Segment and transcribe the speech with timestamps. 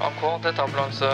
[0.00, 1.08] AK, dette er ambulanse.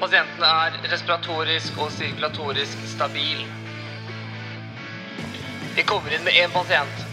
[0.00, 3.46] Pasienten er respiratorisk og sirkulatorisk stabil.
[5.76, 7.06] Vi kommer inn med én pasient.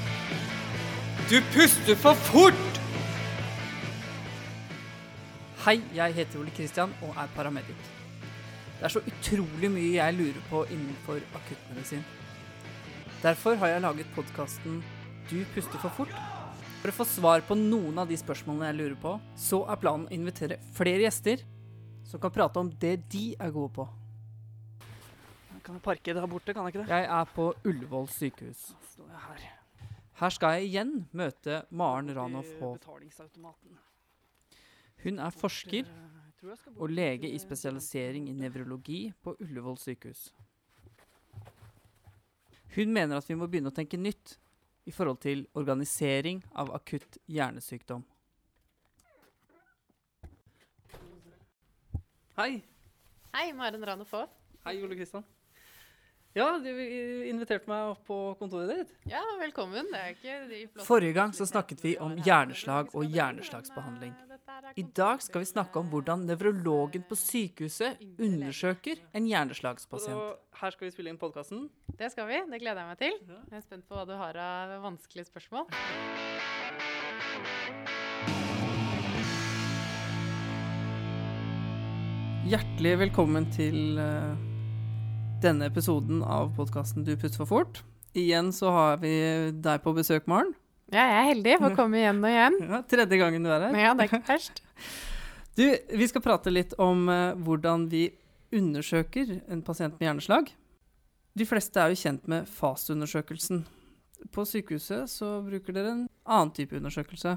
[1.29, 2.81] Du puster for fort!
[5.63, 7.87] Hei, jeg heter Ole Kristian og er paramedic.
[8.77, 12.03] Det er så utrolig mye jeg lurer på innenfor akuttmedisin.
[13.23, 14.83] Derfor har jeg laget podkasten
[15.31, 16.36] Du puster for fort.
[16.77, 20.05] For å få svar på noen av de spørsmålene jeg lurer på, så er planen
[20.05, 21.41] å invitere flere gjester
[22.05, 23.87] som kan prate om det de er gode på.
[25.55, 26.93] Jeg kan parke der borte, kan jeg ikke det?
[26.93, 28.69] Jeg er på Ullevål sykehus.
[28.93, 29.47] Står jeg her.
[30.21, 32.85] Her skal jeg igjen møte Maren Ranoff Hoff.
[35.03, 39.81] Hun er forsker Jeg jeg gå og lege i eh, spesialisering i nevrologi på Ullevål
[39.81, 40.27] sykehus.
[42.77, 44.37] Hun mener at vi må begynne å tenke nytt
[44.87, 48.05] i forhold til organisering av akutt hjernesykdom.
[52.37, 52.61] Hei.
[53.33, 54.31] Hei, Maren Rane Foff.
[54.63, 55.25] Hei, Ole Kristian.
[56.37, 58.91] Ja, du inviterte meg opp på kontoret ditt.
[59.09, 59.89] Ja, velkommen.
[59.89, 64.13] Det er ikke de Forrige gang så snakket vi om hjerneslag og hjerneslagsbehandling.
[64.57, 70.17] I dag skal vi snakke om hvordan nevrologen på sykehuset undersøker en hjerneslagspasient.
[70.17, 71.67] Og her skal vi spille inn podkasten.
[71.99, 72.39] Det skal vi.
[72.49, 73.19] Det gleder jeg meg til.
[73.51, 75.69] Jeg er spent på hva du har av vanskelige spørsmål.
[82.47, 84.37] Hjertelig velkommen til eh,
[85.43, 87.83] denne episoden av podkasten Du puster for fort.
[88.17, 89.11] Igjen så har vi
[89.53, 90.55] deg på besøk, Maren.
[90.87, 91.57] Ja, jeg er heldig.
[91.59, 92.57] Får komme igjen og igjen.
[92.63, 93.75] Ja, tredje gangen du er her.
[93.75, 94.63] Ja, det er ikke verst.
[95.57, 98.03] Du, vi skal prate litt om uh, hvordan vi
[98.53, 100.51] undersøker en pasient med hjerneslag.
[101.33, 103.63] De fleste er jo kjent med FAST-undersøkelsen.
[104.33, 107.33] På sykehuset så bruker dere en annen type undersøkelse.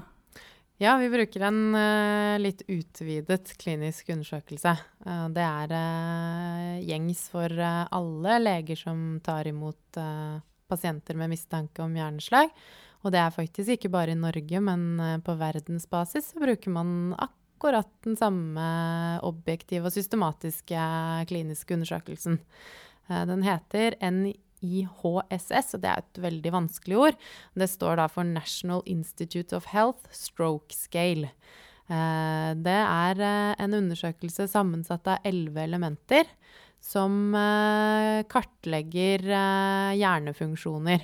[0.81, 4.75] Ja, vi bruker en uh, litt utvidet klinisk undersøkelse.
[5.01, 10.01] Uh, det er uh, gjengs for alle leger som tar imot
[10.69, 12.53] pasienter med mistanke om hjerneslag.
[13.01, 17.15] Og det er faktisk ikke bare i Norge, men eh, på verdensbasis så bruker man
[17.17, 18.65] akkurat den samme
[19.25, 20.85] objektive og systematiske
[21.29, 22.37] kliniske undersøkelsen.
[23.09, 27.17] Eh, den heter NIHSS, og det er et veldig vanskelig ord.
[27.57, 31.31] Det står da for National Institute of Health Stroke Scale.
[31.89, 33.23] Eh, Det er
[33.57, 36.29] en undersøkelse sammensatt av elleve elementer
[36.81, 37.33] som
[38.25, 39.21] kartlegger
[39.93, 41.03] hjernefunksjoner.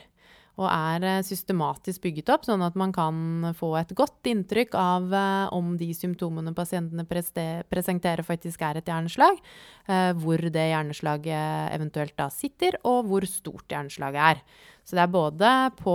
[0.57, 5.11] Og er eh, systematisk bygget opp, sånn at man kan få et godt inntrykk av
[5.13, 9.37] eh, om de symptomene pasientene presenterer, faktisk er et hjerneslag.
[9.85, 14.41] eh, Hvor det hjerneslaget eventuelt da sitter, og hvor stort hjerneslaget er.
[14.87, 15.93] Så det er både på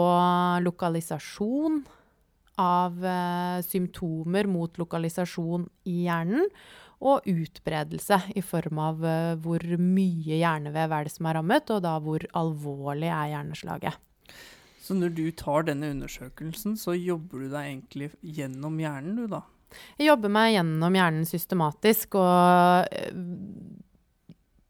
[0.62, 1.82] lokalisasjon
[2.60, 3.00] av
[3.64, 6.44] symptomer mot lokalisasjon i hjernen,
[7.02, 9.00] og utbredelse i form av
[9.42, 14.11] hvor mye hjernevev er det som er rammet, og da hvor alvorlig er hjerneslaget.
[14.82, 19.43] Så når du tar denne undersøkelsen, så jobber du deg egentlig gjennom hjernen, du da?
[19.97, 23.12] Jeg jobber meg gjennom hjernen systematisk, og eh,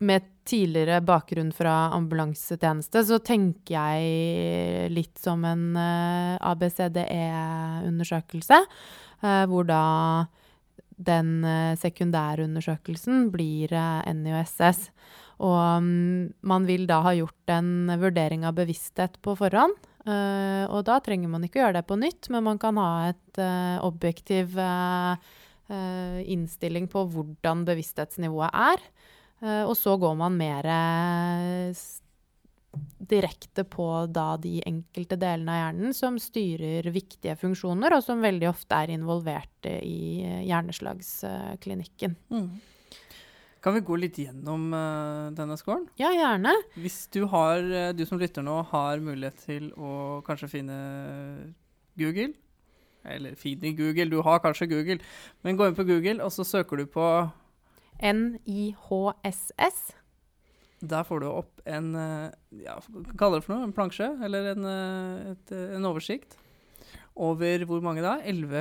[0.03, 8.59] med tidligere bakgrunn fra ambulansetjeneste, så tenker jeg litt som en eh, ABCDE-undersøkelse,
[9.22, 9.83] eh, hvor da
[11.03, 11.45] den
[11.81, 13.69] sekundærundersøkelsen blir
[14.15, 14.91] NIOSS.
[15.42, 19.75] Og mm, man vil da ha gjort en vurdering av bevissthet på forhånd.
[20.06, 23.42] eh, og da trenger man ikke gjøre det på nytt, men man kan ha et
[23.42, 25.32] eh, objektiv eh,
[26.30, 28.86] innstilling på hvordan bevissthetsnivået er.
[29.42, 30.66] Og så går man mer
[33.10, 38.47] direkte på da de enkelte delene av hjernen som styrer viktige funksjoner, og som veldig
[38.53, 42.14] ofte er involvert i hjerneslagsklinikken.
[42.30, 42.72] hjerneslagsklinikken.
[43.62, 45.84] Kan vi gå litt gjennom eh, denne scoren?
[46.00, 46.50] Ja, gjerne.
[46.75, 50.78] Hvis du har, eh, du som lytter nå, har mulighet til å kanskje finne
[51.98, 52.33] Google,
[53.07, 54.98] eller finne Google, du har kanskje Google,
[55.47, 57.07] men gå inn på Google, og så søker du på,
[58.03, 59.92] NIHSS.
[60.83, 62.31] der får du opp en, eh,
[62.65, 62.81] ja,
[63.15, 64.65] kaller det for noe, en plansje, eller en,
[65.36, 66.34] et, en oversikt,
[67.15, 68.19] over hvor mange da?
[68.27, 68.59] 11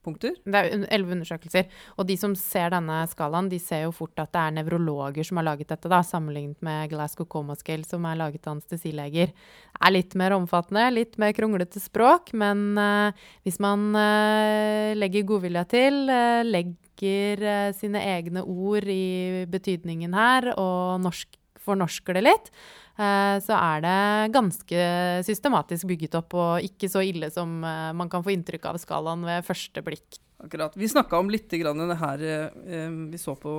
[0.00, 0.36] undersøkelsepunkter.
[0.44, 1.68] Det er elleve undersøkelser.
[1.98, 5.38] Og de som ser denne skalaen, de ser jo fort at det er nevrologer som
[5.38, 9.32] har laget dette, da, sammenlignet med Glasgow Coma Scale, som er laget av anestesileger.
[9.32, 13.12] Det er litt mer omfattende, litt mer kronglete språk, men uh,
[13.44, 21.00] hvis man uh, legger godvilja til, uh, legger sine egne ord i betydningen her, og
[21.00, 22.50] norsk fornorsker det litt,
[22.96, 24.88] eh, så er det ganske
[25.26, 29.26] systematisk bygget opp og ikke så ille som eh, man kan få inntrykk av skalaen
[29.28, 30.20] ved første blikk.
[30.40, 30.72] Akkurat.
[30.72, 33.54] Vi snakka om litt grann det her eh, vi så på,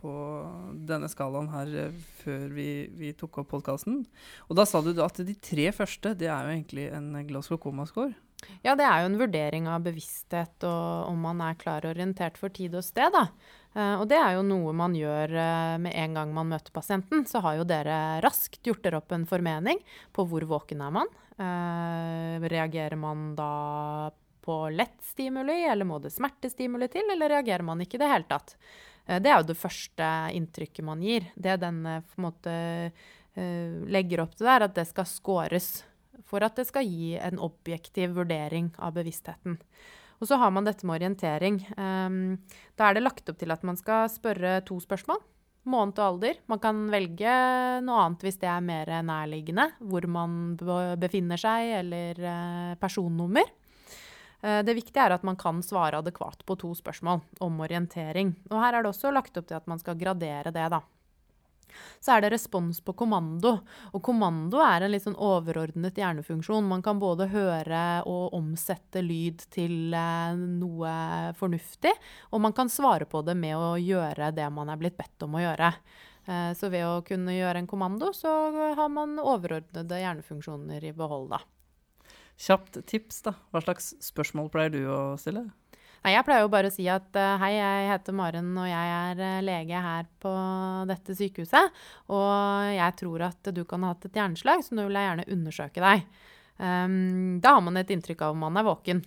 [0.00, 0.14] på
[0.88, 2.68] denne skalaen her før vi,
[2.98, 4.02] vi tok opp podkasten.
[4.50, 8.16] Og da sa du at de tre første, det er jo egentlig en Glasgow Coma-score.
[8.64, 12.38] Ja, det er jo en vurdering av bevissthet og om man er klar og orientert
[12.40, 13.28] for tid og sted, da.
[13.74, 17.24] Eh, og det er jo noe man gjør eh, med en gang man møter pasienten.
[17.26, 19.82] Så har jo dere raskt gjort dere opp en formening
[20.14, 21.10] på hvor våken er man.
[21.34, 24.12] Eh, reagerer man da
[24.44, 28.28] på lett stimuli, eller må det smertestimuli til, eller reagerer man ikke i det hele
[28.28, 28.58] tatt?
[29.04, 30.06] Det er jo det første
[30.36, 31.26] inntrykket man gir.
[31.36, 32.52] Det den på en måte
[33.92, 35.68] legger opp til der, at det skal scores
[36.22, 39.58] for at det skal gi en objektiv vurdering av bevisstheten.
[40.22, 41.58] Og så har man dette med orientering.
[41.76, 42.36] Um,
[42.78, 45.20] da er det lagt opp til at man skal spørre to spørsmål.
[45.64, 46.40] Måned og alder.
[46.52, 47.34] Man kan velge
[47.84, 49.70] noe annet hvis det er mer nærliggende.
[49.80, 50.56] Hvor man
[51.00, 53.48] befinner seg, eller eh, personnummer.
[54.44, 58.34] Eh, Det viktige er at man kan svare adekvat på to spørsmål om orientering.
[58.50, 60.82] Og her er det også lagt opp til at man skal gradere det, da.
[62.00, 63.56] Så er det respons på kommando.
[63.92, 66.66] Og kommando er en litt sånn overordnet hjernefunksjon.
[66.68, 70.94] Man kan både høre og omsette lyd til eh, noe
[71.38, 71.92] fornuftig,
[72.30, 75.34] og man kan svare på det med å gjøre det man er blitt bedt om
[75.38, 75.72] å gjøre.
[76.26, 78.30] Eh, Så ved å kunne gjøre en kommando, så
[78.78, 81.42] har man overordnede hjernefunksjoner i behold, da.
[82.40, 83.34] Kjapt tips, da.
[83.52, 85.44] Hva slags spørsmål pleier du å stille?
[86.04, 88.90] Nei, jeg pleier jo bare å si at eh, hei, jeg heter Maren og jeg
[88.92, 90.32] er eh, lege her på
[90.90, 91.80] dette sykehuset.
[92.12, 95.26] Og jeg tror at du kan ha hatt et hjerneslag, så nå vil jeg gjerne
[95.32, 96.04] undersøke deg.
[96.60, 99.00] Um, da har man et inntrykk av om man er våken.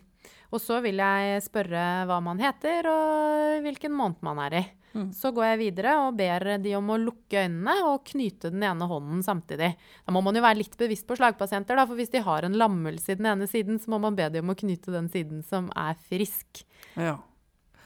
[0.49, 4.63] Og så vil jeg spørre hva man heter og hvilken måned man er i.
[4.97, 5.11] Mm.
[5.13, 8.87] Så går jeg videre og ber de om å lukke øynene og knyte den ene
[8.89, 9.73] hånden samtidig.
[9.77, 12.57] Da må man jo være litt bevisst på slagpasienter, da, for hvis de har en
[12.57, 15.45] lammelse i den ene siden, så må man be de om å knyte den siden
[15.45, 16.63] som er frisk.
[16.97, 17.15] Ja.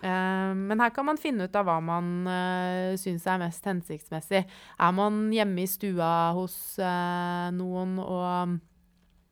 [0.01, 4.43] Eh, men her kan man finne ut av hva man uh, syns er mest hensiktsmessig.
[4.47, 8.59] Er man hjemme i stua hos uh, noen og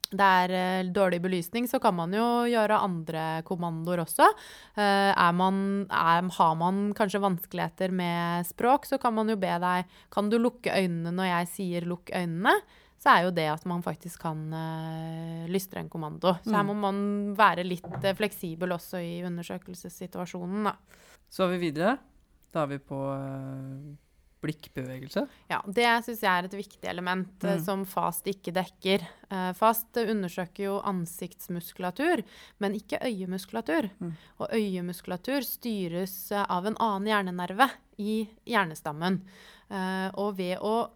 [0.10, 4.26] det er uh, dårlig belysning, så kan man jo gjøre andre kommandoer også.
[4.74, 9.54] Eh, er man, er, har man kanskje vanskeligheter med språk, så kan man jo be
[9.62, 12.58] deg Kan du lukke øynene når jeg sier 'lukk øynene'?
[13.00, 16.34] Så er jo det at man faktisk kan uh, lystre en kommando.
[16.44, 17.00] Så her må man
[17.40, 20.76] være litt uh, fleksibel også i undersøkelsessituasjonen, da.
[21.32, 21.96] Så er vi videre.
[22.52, 23.96] Da er vi på uh,
[24.44, 25.26] blikkbevegelse.
[25.52, 27.64] Ja, Det syns jeg er et viktig element eh, Mm.
[27.66, 29.04] som FAST ikke dekker.
[29.30, 32.24] Eh, FAST undersøker jo ansiktsmuskulatur,
[32.60, 33.90] men ikke øyemuskulatur.
[34.00, 34.14] Mm.
[34.40, 37.70] Og øyemuskulatur styres eh, av en annen hjernenerve
[38.00, 39.20] i hjernestammen.
[39.70, 40.90] Eh, og ved å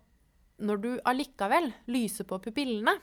[0.63, 2.95] Når du allikevel lyser på pupillene,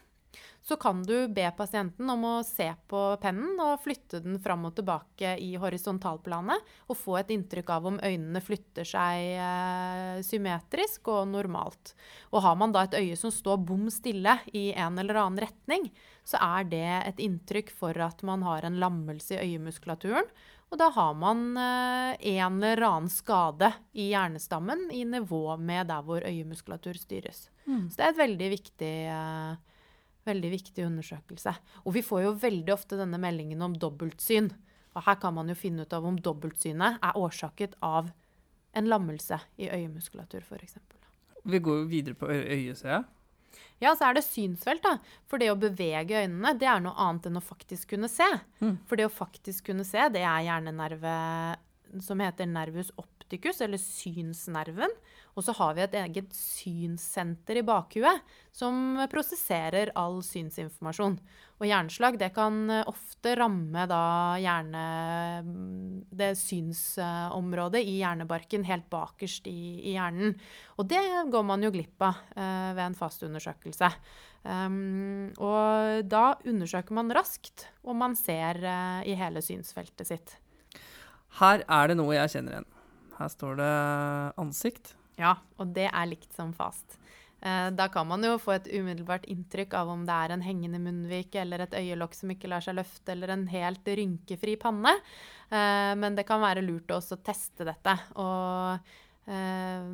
[0.63, 4.77] så kan du be pasienten om å se på pennen og flytte den fram og
[4.77, 11.33] tilbake i horisontalplanet, og få et inntrykk av om øynene flytter seg eh, symmetrisk og
[11.33, 11.95] normalt.
[12.31, 15.91] Og har man da et øye som står bom stille i en eller annen retning,
[16.23, 20.29] så er det et inntrykk for at man har en lammelse i øyemuskulaturen.
[20.71, 26.05] Og da har man eh, en eller annen skade i hjernestammen i nivå med der
[26.07, 27.49] hvor øyemuskulatur styres.
[27.91, 29.59] Så det er et veldig viktig eh,
[30.29, 31.55] Veldig viktig undersøkelse.
[31.89, 34.51] Og vi får jo veldig ofte denne meldingen om dobbeltsyn.
[34.93, 38.11] Og her kan man jo finne ut av om dobbeltsynet er årsaket av
[38.77, 40.77] en lammelse i øyemuskulatur, f.eks.
[41.49, 43.05] Vi går jo videre på ø- øyet, ser jeg.
[43.81, 44.99] Ja, så er det synsfelt, da.
[45.31, 48.29] For det å bevege øynene, det er noe annet enn å faktisk kunne se.
[48.61, 48.77] Mm.
[48.89, 51.15] For det å faktisk kunne se, det er hjernenerve
[52.05, 52.93] som heter nervus
[53.31, 54.91] opticus, eller synsnerven.
[55.39, 61.15] Og så har vi et eget synssenter i bakhuet som prosesserer all synsinformasjon.
[61.61, 64.03] Og hjerneslag det kan eh, ofte ramme da
[64.43, 64.85] hjerne...
[66.11, 70.35] det synsområdet i hjernebarken helt bakerst i, i hjernen.
[70.77, 73.93] Og det går man jo glipp av eh, ved en fastundersøkelse.
[74.41, 80.37] Um, og da undersøker man raskt om man ser eh, i hele synsfeltet sitt.
[81.39, 82.71] Her er det noe jeg kjenner igjen.
[83.21, 83.73] Her står det
[84.41, 84.95] ansikt.
[85.21, 86.97] Ja, og det er likt som fast.
[87.41, 90.81] Eh, da kan man jo få et umiddelbart inntrykk av om det er en hengende
[90.81, 94.93] munnvik eller et øyelokk som ikke lar seg løfte, eller en helt rynkefri panne.
[95.49, 97.97] Eh, men det kan være lurt å også teste dette.
[98.21, 98.93] Og
[99.29, 99.93] eh,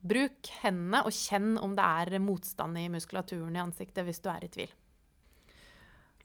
[0.00, 4.46] bruk hendene og kjenn om det er motstand i muskulaturen i ansiktet hvis du er
[4.46, 4.74] i tvil.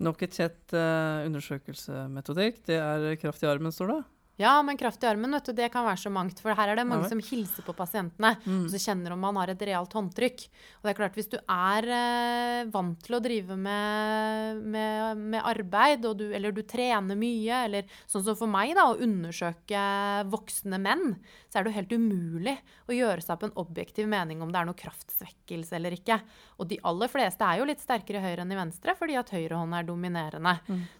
[0.05, 2.65] Nok et kjett eh, undersøkelsemetodikk.
[2.67, 4.01] Det er kraft i armen, står det.
[4.37, 6.41] Ja, men kraft i armen, vet du, det kan være så mangt.
[6.43, 8.65] For her er det mange som hilser på pasientene, Mm.
[8.65, 10.43] og så kjenner om man har et realt håndtrykk.
[10.81, 15.41] Og det er klart, hvis du er eh, vant til å drive med, med, med
[15.47, 19.85] arbeid, du, eller du trener mye, eller sånn som for meg, da, å undersøke
[20.31, 21.15] voksne menn,
[21.55, 22.53] så er det jo helt umulig
[22.91, 26.17] å gjøre seg opp en objektiv mening om det er noe kraftsvekkelse eller ikke.
[26.59, 29.31] Og de aller fleste er jo litt sterkere i høyre enn i venstre, fordi at
[29.31, 30.51] høyrehånd er dominerende.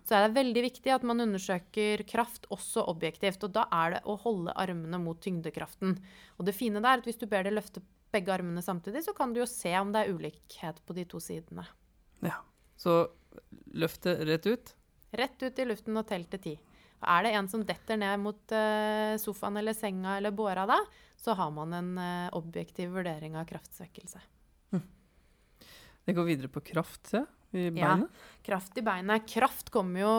[0.08, 3.44] Så er det veldig viktig at man undersøker kraft også objektivt.
[3.44, 5.98] Og da er det å holde armene mot tyngdekraften.
[6.40, 7.84] Og det fine der er at hvis du ber det løfte
[8.16, 11.20] begge armene samtidig, så kan du jo se om det er ulikhet på de to
[11.20, 11.68] sidene.
[12.24, 12.40] Ja.
[12.80, 13.02] Så
[13.76, 14.72] løfte rett ut.
[15.20, 16.56] Rett ut i luften og tell til ti.
[17.02, 20.80] Er det en som detter ned mot eh, sofaen eller senga eller båra da,
[21.20, 24.22] så har man en eh, objektiv vurdering av kraftsvekkelse.
[26.06, 27.24] Det går videre på kraft, se.
[27.56, 27.98] I Ja.
[28.46, 29.28] Kraft i beinet.
[29.28, 30.16] Kraft kommer jo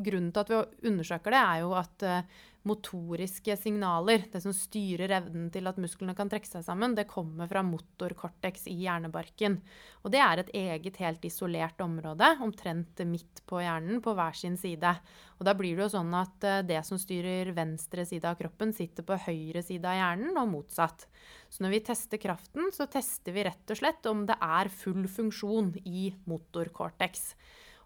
[0.00, 2.38] Grunnen til at vi undersøker det, er jo at eh,
[2.68, 7.48] motoriske signaler, det som styrer evnen til at musklene kan trekke seg sammen, det kommer
[7.48, 9.56] fra motorkortex i hjernebarken.
[10.04, 14.60] Og det er et eget, helt isolert område, omtrent midt på hjernen, på hver sin
[14.60, 14.92] side.
[15.40, 18.74] Og da blir det jo sånn at eh, det som styrer venstre side av kroppen,
[18.76, 21.08] sitter på høyre side av hjernen, og motsatt.
[21.48, 25.08] Så når vi tester kraften, så tester vi rett og slett om det er full
[25.08, 27.30] funksjon i motorcortex.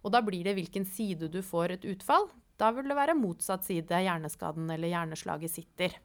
[0.02, 2.26] Og da blir det hvilken side du får et utfall.
[2.60, 5.96] Da vil det være motsatt side hjerneskaden eller hjerneslaget sitter.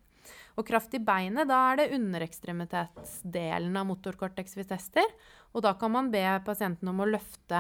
[0.59, 5.07] Og kraft i beinet, da er det underekstremitetsdelen av motorkortex vi tester.
[5.53, 7.59] Og da kan man be pasienten om å løfte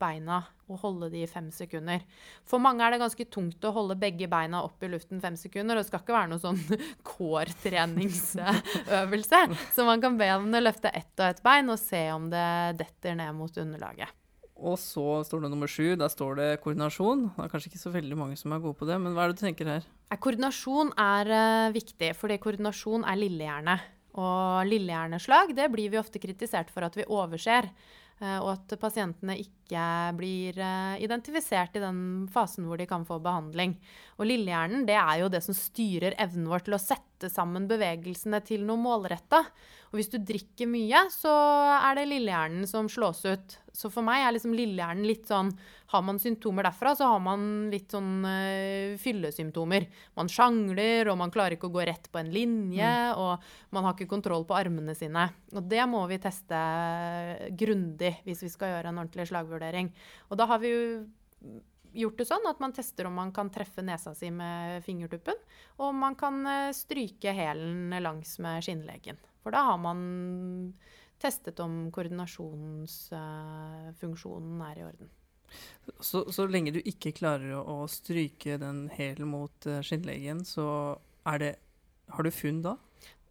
[0.00, 0.38] beina
[0.70, 2.00] og holde de i fem sekunder.
[2.48, 5.74] For mange er det ganske tungt å holde begge beina opp i luften fem sekunder.
[5.76, 6.62] Og det skal ikke være noen sånn
[7.10, 9.40] core-treningsøvelse.
[9.74, 13.12] Så man kan be dem løfte ett og ett bein og se om det detter
[13.20, 14.10] ned mot underlaget.
[14.60, 15.94] Og så står det nummer sju.
[15.96, 17.30] Der står det koordinasjon.
[17.32, 19.32] Det er kanskje ikke så veldig mange som er gode på det, men hva er
[19.32, 19.86] det du tenker her?
[20.20, 23.78] Koordinasjon er eh, viktig, fordi koordinasjon er lillehjerne.
[24.20, 27.70] Og lillehjerneslag det blir vi ofte kritisert for at vi overser.
[28.20, 29.84] eh, Og at pasientene ikke
[30.18, 33.78] blir eh, identifisert i den fasen hvor de kan få behandling.
[34.18, 38.42] Og lillehjernen det er jo det som styrer evnen vår til å sette sammen bevegelsene
[38.44, 39.44] til noe målretta.
[39.90, 41.30] Og hvis du drikker mye, så
[41.74, 43.56] er det lillehjernen som slås ut.
[43.74, 45.50] Så for meg er liksom lillehjernen litt sånn
[45.90, 47.42] Har man symptomer derfra, så har man
[47.72, 49.88] litt sånn uh, fyllesymptomer.
[50.14, 53.42] Man sjangler, og man klarer ikke å gå rett på en linje, og
[53.74, 55.26] man har ikke kontroll på armene sine.
[55.50, 56.60] Og det må vi teste
[57.58, 59.90] grundig hvis vi skal gjøre en ordentlig slagvurdering.
[60.30, 60.84] Og da har vi jo
[61.92, 65.38] gjort det sånn at man tester om man kan treffe nesa si med fingertuppen,
[65.78, 69.16] og om man kan eh, stryke hælen langs med skinnlegen.
[69.40, 69.98] For da har man
[71.20, 75.08] testet om koordinasjonsfunksjonen er i orden.
[75.98, 80.66] Så, så lenge du ikke klarer å, stryke den hælen mot skinnlegen, så
[81.26, 81.52] er det
[82.10, 82.76] Har du funn da?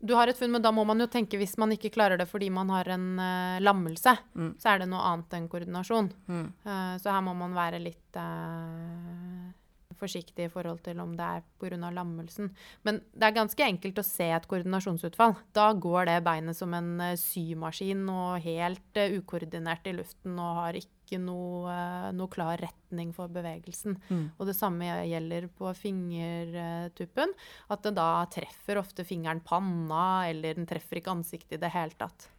[0.02, 2.28] Du har et funn, men da må man jo tenke hvis man ikke klarer det
[2.30, 4.54] fordi man har en uh, lammelse, Mm.
[4.58, 6.08] så er det noe annet enn koordinasjon.
[6.32, 6.46] Mm.
[6.64, 9.52] Uh, så her må man være litt eh,
[10.00, 11.92] forsiktig i forhold til om det er pga.
[11.94, 12.52] lammelsen.
[12.84, 15.36] Men det er ganske enkelt å se et koordinasjonsutfall.
[15.54, 20.64] Da går det beinet som en eh, symaskin og helt eh, ukoordinert i luften og
[20.64, 24.00] har ikke noe, eh, noe klar retning for bevegelsen.
[24.10, 24.26] Mm.
[24.38, 27.36] Og det samme gjelder på fingertuppen.
[27.70, 31.98] At det da treffer ofte fingeren panna, eller den treffer ikke ansiktet i det hele
[32.00, 32.30] tatt.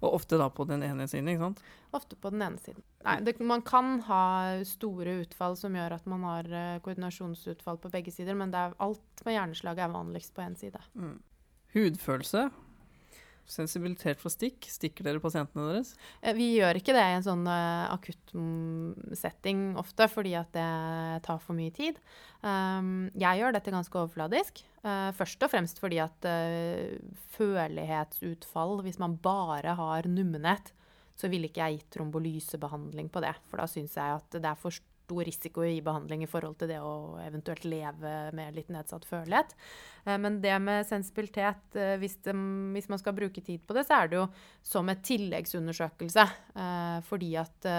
[0.00, 1.62] Og ofte da på den ene siden, ikke sant?
[1.94, 2.84] Ofte på den ene siden.
[3.04, 4.24] Nei, det, man kan ha
[4.68, 8.76] store utfall som gjør at man har eh, koordinasjonsutfall på begge sider, men det er,
[8.84, 10.82] alt med hjerneslag er vanligst på én side.
[10.94, 11.18] Mm.
[11.74, 12.48] Hudfølelse.
[13.50, 14.64] Sensibilitet for stikk.
[14.72, 15.94] Stikker dere pasientene deres?
[16.22, 20.48] Eh, Vi gjør ikke det i en sånn uh, akutt mm, setting ofte, fordi at
[20.56, 20.68] det
[21.26, 22.00] tar for mye tid.
[22.40, 24.64] Um, jeg gjør dette ganske overfladisk.
[24.84, 26.26] eh, først og fremst fordi at
[27.36, 30.72] førlighetsutfall, hvis man bare har nummenhet,
[31.16, 33.34] så ville ikke jeg gitt trombolysebehandling på det.
[33.48, 34.74] For da syns jeg at det er for
[35.04, 39.54] stor risiko i behandling i forhold til det å eventuelt leve med litt nedsatt følelighet.
[40.06, 42.34] Eh, Men det med sensibilitet, eh, hvis, det,
[42.74, 44.26] hvis man skal bruke tid på det, så er det jo
[44.64, 46.26] som et tilleggsundersøkelse.
[46.56, 47.70] eh, Fordi at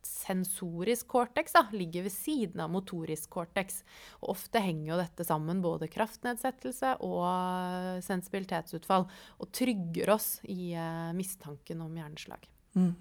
[0.00, 3.82] sensorisk cortex da, ligger ved siden av motorisk cortex.
[4.22, 9.04] Og ofte henger jo dette sammen, både kraftnedsettelse og sensibilitetsutfall,
[9.38, 10.72] og trygger oss i
[11.14, 12.48] mistanken om hjerneslag.
[12.74, 12.94] Mm.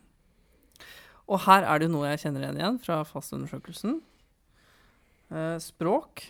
[1.30, 4.00] Og her er det jo noe jeg kjenner igjen igjen fra fastundersøkelsen.
[5.30, 6.26] Eh, språk.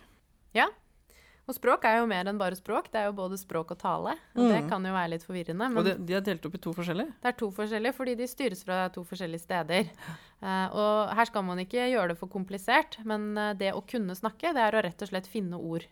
[1.49, 4.11] Og språk er jo mer enn bare språk, det er jo både språk og tale.
[4.37, 4.69] Og det Mm.
[4.69, 5.65] kan jo være litt forvirrende.
[5.73, 7.09] Men Og de, de er delt opp i to forskjellige.
[7.23, 9.89] Det er to forskjellige, fordi de styres fra to forskjellige steder.
[10.43, 14.13] Uh, og her skal man ikke gjøre det for komplisert, men eh, det å kunne
[14.13, 15.87] snakke, det er å rett og slett finne ord.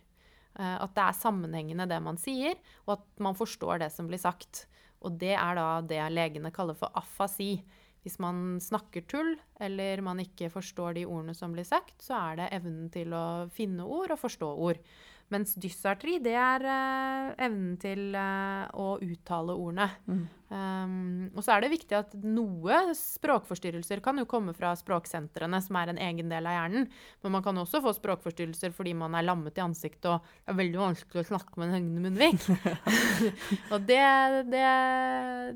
[0.56, 2.54] Uh, at det er sammenhengende det man sier,
[2.86, 4.66] og at man forstår det som blir sagt.
[5.02, 7.64] Og det er da det legene kaller for afasi.
[8.06, 12.40] Hvis man snakker tull, eller man ikke forstår de ordene som blir sagt, så er
[12.40, 14.82] det evnen til å finne ord og forstå ord.
[15.28, 19.88] Mens dysartri, det er uh, evnen til uh, å uttale ordene.
[20.08, 20.22] Mm.
[20.48, 25.76] Um, og så er det viktig at noe språkforstyrrelser kan jo komme fra språksentrene, som
[25.76, 26.88] er en egen del av hjernen.
[27.20, 30.58] Men man kan også få språkforstyrrelser fordi man er lammet i ansiktet og det er
[30.62, 32.48] veldig vanskelig å snakke med en hengende munnvik.
[33.74, 34.00] og det,
[34.48, 34.64] det,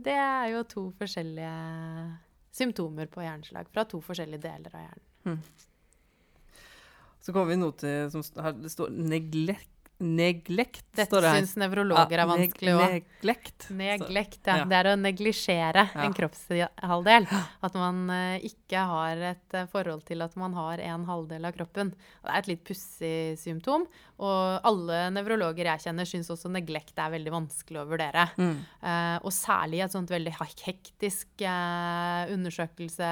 [0.04, 1.56] det er jo to forskjellige
[2.52, 5.06] symptomer på hjerneslag fra to forskjellige deler av hjernen.
[5.24, 5.38] Mm.
[7.22, 9.71] Så kommer vi nå til som her, Det står neglect.
[10.02, 11.38] Neglekt, Dette står det her.
[11.38, 12.82] Dette syns nevrologer er vanskelig òg.
[12.96, 13.66] Neglekt.
[13.78, 14.58] Neglekt, ja.
[14.62, 14.68] ja.
[14.68, 16.04] Det er å neglisjere ja.
[16.04, 17.28] en kroppshalvdel.
[17.68, 21.54] At man uh, ikke har et uh, forhold til at man har en halvdel av
[21.56, 21.94] kroppen.
[21.94, 23.86] Det er et litt pussig symptom.
[24.22, 28.28] Og alle nevrologer jeg kjenner, syns også neglekt er veldig vanskelig å vurdere.
[28.38, 28.60] Mm.
[28.78, 33.08] Uh, og særlig i et sånt veldig hektisk uh, undersøkelse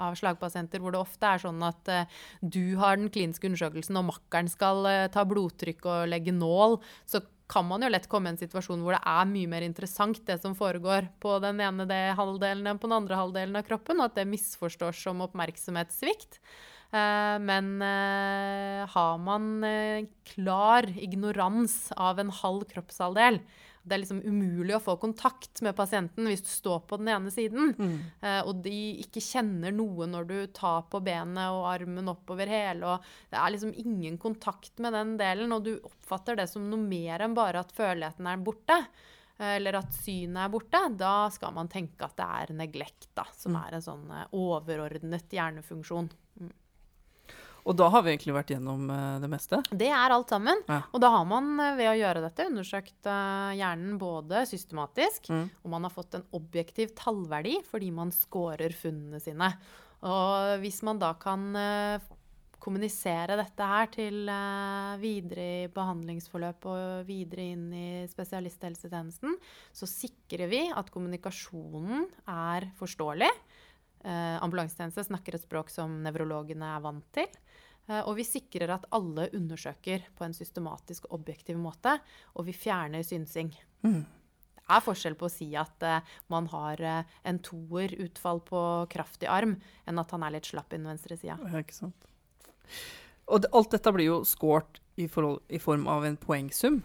[0.00, 4.08] av slagpasienter, hvor det ofte er sånn at uh, du har den kliniske undersøkelsen, og
[4.14, 6.80] makkeren skal ta blodtrykk og legge nål.
[7.06, 10.20] så kan man jo lett komme i en situasjon hvor det er mye mer interessant
[10.28, 14.10] det som foregår på den ene halvdelen enn på den andre halvdelen av kroppen, og
[14.10, 16.38] at det misforstås som oppmerksomhetssvikt.
[16.90, 23.38] Eh, men eh, har man eh, klar ignorans av en halv kroppshalvdel
[23.90, 27.32] det er liksom umulig å få kontakt med pasienten hvis du står på den ene
[27.34, 27.72] siden.
[27.74, 27.96] Mm.
[28.22, 32.94] Eh, og de ikke kjenner noe når du tar på benet og armen oppover hele.
[32.94, 36.80] og Det er liksom ingen kontakt med den delen, og du oppfatter det som noe
[36.80, 38.78] mer enn bare at førligheten er borte.
[39.40, 40.80] Eller at synet er borte.
[41.00, 43.60] Da skal man tenke at det er neglekt, da, som mm.
[43.64, 46.12] er en sånn overordnet hjernefunksjon.
[47.68, 49.60] Og da har vi egentlig vært gjennom uh, det meste?
[49.70, 50.62] Det er alt sammen.
[50.68, 50.80] Ja.
[50.90, 55.44] Og da har man uh, ved å gjøre dette undersøkt uh, hjernen både systematisk, mm.
[55.64, 59.52] og man har fått en objektiv tallverdi fordi man scorer funnene sine.
[60.00, 61.42] Og hvis man da kan
[62.60, 64.30] kommunisere dette her til
[65.00, 69.36] videre i behandlingsforløp og videre inn i spesialisthelsetjenesten,
[69.76, 73.28] så sikrer vi at kommunikasjonen er forståelig.
[74.00, 77.28] Eh, ambulansetjeneste snakker et språk som nevrologene er vant til.
[77.90, 81.96] Eh, og vi sikrer at alle undersøker på en systematisk og objektiv måte,
[82.36, 83.50] og vi fjerner synsing.
[83.82, 84.02] Mm.
[84.60, 88.60] Det er forskjell på å si at uh, man har uh, en toer-utfall på
[88.92, 91.34] kraftig arm, enn at han er litt slapp i den venstre sida.
[91.42, 92.06] Ja, ikke sant.
[93.26, 96.84] Og det, alt dette blir jo scoret i, forhold, i, form av en poengsum.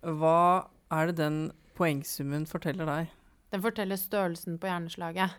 [0.00, 1.38] Hva er det den
[1.76, 3.12] poengsummen forteller deg?
[3.52, 5.36] Den forteller størrelsen på hjerneslaget.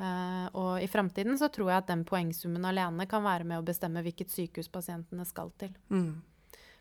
[0.00, 3.66] Uh, og i fremtiden så tror jeg at den poengsummen alene kan være med å
[3.66, 5.74] bestemme hvilket sykehus pasientene skal til.
[5.92, 6.22] Mm.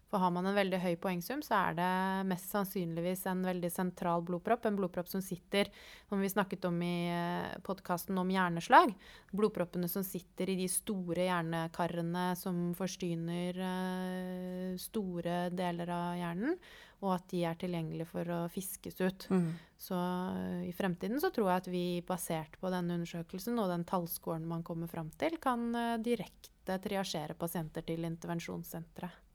[0.10, 1.90] For har man en veldig høy poengsum, så er det
[2.32, 4.66] mest sannsynligvis en veldig sentral blodpropp.
[4.66, 5.70] En blodpropp som sitter,
[6.10, 8.96] som vi snakket om i eh, podkasten om hjerneslag.
[9.38, 16.58] Blodproppene som sitter i de store hjernekarene som forstyrrer uh, store deler av hjernen
[17.00, 19.30] og at de er tilgjengelige for å fiskes ut.
[19.32, 19.54] Mm.
[19.80, 23.86] Så uh, i fremtiden så tror jeg at vi, basert på denne undersøkelsen og den
[23.88, 25.70] tallskåren man kommer fram til, kan
[26.04, 29.29] direkte triasjere pasienter til intervensjonssenteret.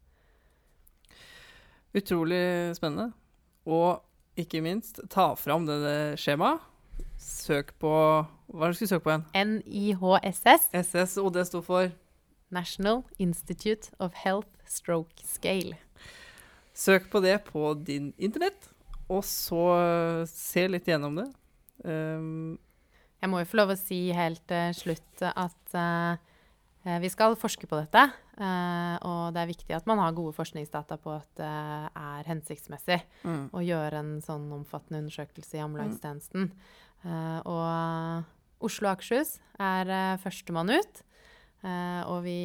[1.94, 3.12] Utrolig spennende.
[3.64, 4.02] Og
[4.36, 6.62] ikke minst, ta fram det, det skjemaet.
[7.18, 9.60] Søk på Hva er det du skulle søke på igjen?
[9.62, 10.68] NIHSS.
[10.74, 11.92] SS, og det sto for?
[12.54, 15.78] National Institute of Health Stroke Scale.
[16.74, 18.68] Søk på det på din internett,
[19.08, 21.28] og så se litt gjennom det.
[21.84, 22.58] Um,
[23.22, 27.38] jeg må jo få lov å si helt til uh, slutt at uh, vi skal
[27.38, 28.08] forske på dette.
[28.34, 31.50] Uh, og det er viktig at man har gode forskningsdata på at det
[32.00, 33.44] er hensiktsmessig mm.
[33.54, 36.48] å gjøre en sånn omfattende undersøkelse i ambulansetjenesten.
[37.04, 37.42] Mm.
[37.46, 41.02] og Oslo og Akershus er førstemann ut.
[42.08, 42.38] og vi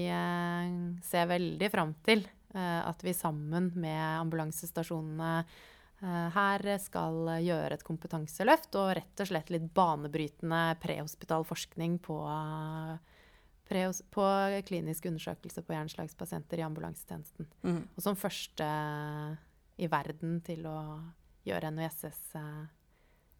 [1.07, 5.33] ser veldig fram til Eh, at vi sammen med ambulansestasjonene
[6.01, 12.17] eh, her skal gjøre et kompetanseløft og rett og slett litt banebrytende prehospital forskning på,
[13.69, 14.25] på
[14.65, 17.47] klinisk undersøkelse på hjerneslagspasienter i ambulansetjenesten.
[17.61, 17.83] Mm.
[17.95, 18.67] Og som første
[19.79, 20.79] i verden til å
[21.47, 22.63] gjøre NVSS eh,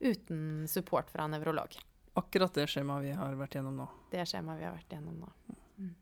[0.10, 1.76] uten support fra nevrolog.
[2.20, 3.88] Akkurat det skjemaet vi har vært gjennom nå.
[4.12, 5.32] Det skjemaet vi har vært gjennom nå.
[5.80, 5.96] Mm.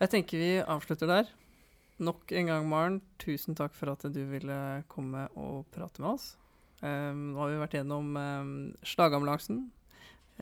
[0.00, 1.32] Jeg tenker vi avslutter der.
[2.00, 4.56] Nok en gang, Maren, tusen takk for at du ville
[4.88, 6.30] komme og prate med oss.
[6.80, 8.52] Um, nå har vi vært gjennom um,
[8.88, 9.66] slagambulansen,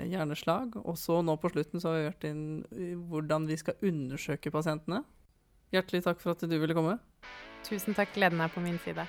[0.07, 2.43] hjerneslag, og så nå på slutten så har vi hørt inn
[3.11, 5.03] hvordan vi skal undersøke pasientene.
[5.75, 6.97] Hjertelig takk for at du ville komme.
[7.67, 8.15] Tusen takk.
[8.15, 9.05] Gleden er på min side.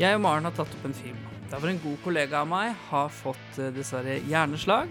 [0.00, 1.18] Jeg og Maren har tatt opp en film.
[1.50, 4.90] Der hvor en god kollega av meg har fått eh, dessverre hjerneslag.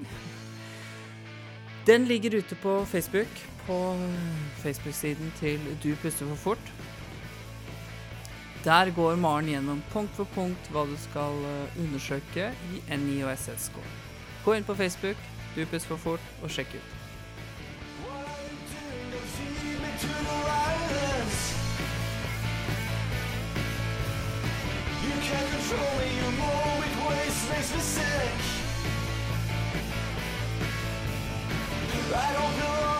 [1.88, 3.80] Den ligger ute på Facebook, på
[4.62, 6.72] Facebook-siden til Du puster for fort.
[8.64, 13.34] Der går Maren gjennom punkt for punkt hva du skal eh, undersøke i NI og
[13.36, 13.72] SS
[14.46, 15.18] Gå inn på Facebook,
[15.56, 17.00] Dupes for fort, og sjekk ut.
[32.16, 32.93] I don't know.